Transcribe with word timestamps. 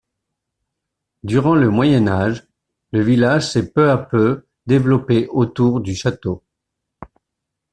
Durant 1.23 1.53
le 1.53 1.69
Moyen 1.69 2.07
Âge, 2.07 2.47
le 2.91 3.03
village 3.03 3.51
s'est 3.51 3.71
peu 3.71 3.91
à 3.91 3.99
peu 3.99 4.47
développé 4.65 5.27
autour 5.27 5.79
du 5.79 5.93
château. 5.93 6.43